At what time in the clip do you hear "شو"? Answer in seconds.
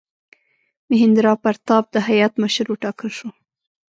3.17-3.29